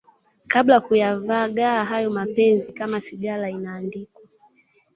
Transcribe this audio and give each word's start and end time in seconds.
kabla 0.47 0.73
ya 0.73 0.79
kuyavagaa 0.81 1.83
hayo 1.83 2.09
mapenzi 2.09 2.73
Kama 2.73 3.01
sigara 3.01 3.49
inaandikwa 3.49 4.21